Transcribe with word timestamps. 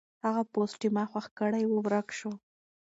هغه 0.25 0.43
پوسټ 0.53 0.75
چې 0.81 0.87
ما 0.95 1.03
خوښ 1.11 1.25
کړی 1.39 1.63
و 1.67 1.71
ورک 1.85 2.07
شو. 2.17 2.31